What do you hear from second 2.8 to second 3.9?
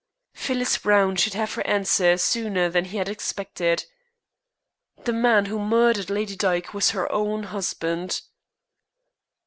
he had expected.